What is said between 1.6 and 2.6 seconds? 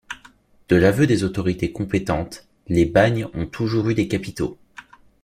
compétentes,